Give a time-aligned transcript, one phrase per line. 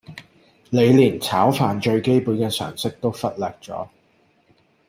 [0.71, 3.87] 你連炒飯最基本嘅常識都忽略咗